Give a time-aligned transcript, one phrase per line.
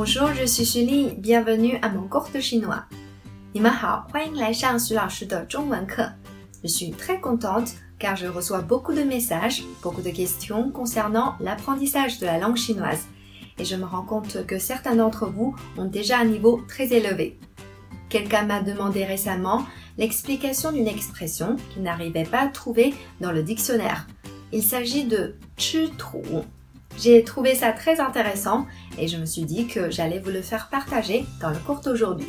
[0.00, 1.14] Bonjour, je suis Julie.
[1.18, 2.84] Bienvenue à mon cours de chinois.
[3.52, 6.10] 你们好，欢迎来上徐老师的中文课。
[6.62, 12.26] Je suis très contente car je reçois beaucoup de messages, beaucoup de questions concernant l'apprentissage de
[12.26, 13.06] la langue chinoise.
[13.58, 17.38] Et je me rends compte que certains d'entre vous ont déjà un niveau très élevé.
[18.08, 19.64] Quelqu'un m'a demandé récemment
[19.98, 24.06] l'explication d'une expression qu'il n'arrivait pas à trouver dans le dictionnaire.
[24.52, 25.36] Il s'agit de
[25.96, 26.22] trou.
[27.01, 28.67] j'ai trouvé ça très intéressant
[28.99, 32.27] et je me suis dit que j'allais vous le faire partager dans le cours d'aujourd'hui.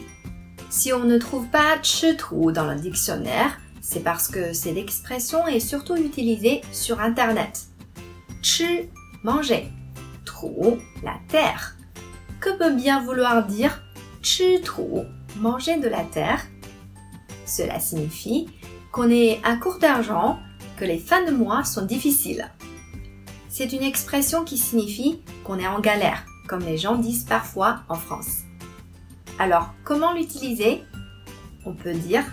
[0.71, 1.77] Si on ne trouve pas
[2.17, 7.65] trou dans le dictionnaire, c'est parce que cette expression est surtout utilisée sur Internet.
[8.41, 8.89] Chu,
[9.23, 9.69] manger.
[10.25, 11.77] Trou, la terre.
[12.41, 13.83] Que peut bien vouloir dire
[14.65, 15.05] trou,
[15.37, 16.47] manger de la terre?
[17.45, 18.49] Cela signifie
[18.91, 20.39] qu'on est à court d'argent,
[20.79, 22.51] que les fins de mois sont difficiles
[23.53, 27.97] c'est une expression qui signifie qu'on est en galère, comme les gens disent parfois en
[27.97, 28.39] France.
[29.39, 30.83] Alors, comment l'utiliser?
[31.67, 32.25] On peut dire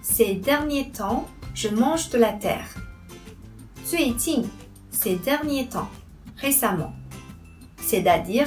[0.00, 2.68] Ces derniers temps, je mange de la terre.
[4.92, 5.90] ces derniers temps,
[6.36, 6.94] récemment.
[7.78, 8.46] C'est-à-dire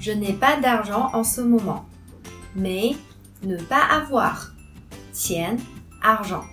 [0.00, 1.86] je n'ai pas d'argent en ce moment.
[2.56, 2.96] Mais
[3.44, 4.53] ne pas avoir
[5.14, 5.56] tien,
[6.02, 6.44] argent.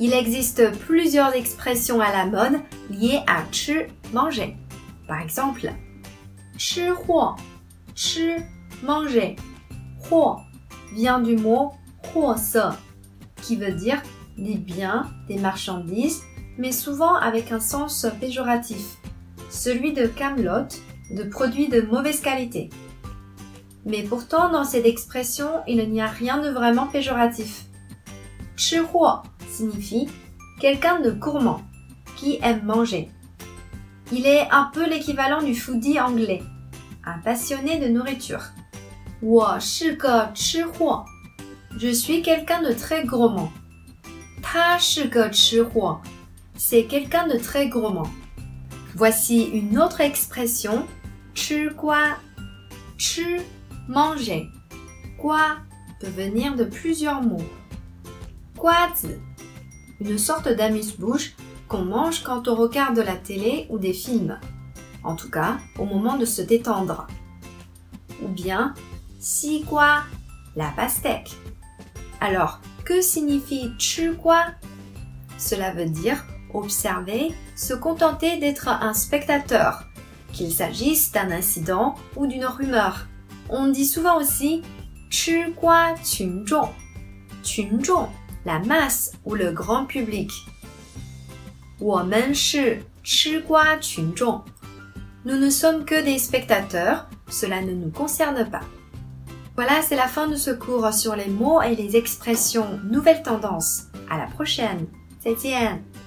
[0.00, 2.60] Il existe plusieurs expressions à la mode
[2.90, 4.56] liées à chu, manger.
[5.08, 5.72] Par exemple,
[6.58, 7.36] chi huo,
[7.94, 8.32] chi,
[8.82, 9.36] manger.
[10.10, 10.36] Huo
[10.92, 11.72] vient du mot
[12.36, 12.74] se,
[13.40, 14.02] qui veut dire
[14.36, 16.22] des biens, des marchandises,
[16.58, 18.98] mais souvent avec un sens péjoratif,
[19.50, 20.68] celui de Camelot,
[21.10, 22.70] de produits de mauvaise qualité.
[23.84, 27.64] Mais pourtant, dans cette expression, il n'y a rien de vraiment péjoratif.
[28.56, 30.08] Chihuo signifie
[30.60, 31.62] quelqu'un de gourmand,
[32.16, 33.10] qui aime manger.
[34.12, 36.42] Il est un peu l'équivalent du foodie anglais,
[37.04, 38.42] un passionné de nourriture.
[41.76, 43.50] Je suis quelqu'un de très gourmand.
[46.56, 48.10] C'est quelqu'un de très gourmand.
[48.94, 50.86] Voici une autre expression,
[53.88, 54.48] manger.
[55.18, 55.56] Quoi
[56.00, 57.44] peut venir de plusieurs mots.
[58.56, 59.16] Guazi,
[60.00, 61.34] une sorte d'amuse-bouche
[61.68, 64.38] qu'on mange quand on regarde la télé ou des films.
[65.04, 67.06] En tout cas, au moment de se détendre.
[68.22, 68.74] Ou bien,
[69.18, 70.02] si quoi,
[70.56, 71.32] la pastèque.
[72.20, 74.46] Alors, que signifie chu quoi?
[75.38, 79.84] Cela veut dire observer, se contenter d'être un spectateur,
[80.32, 83.06] qu'il s'agisse d'un incident ou d'une rumeur.
[83.52, 84.62] On dit souvent aussi
[85.10, 85.94] chi gua
[88.44, 90.32] la masse ou le grand public.
[95.24, 98.62] Nous ne sommes que des spectateurs, cela ne nous concerne pas.
[99.54, 103.84] Voilà, c'est la fin de ce cours sur les mots et les expressions nouvelles tendances.
[104.10, 104.88] À la prochaine.
[105.22, 106.01] 再见。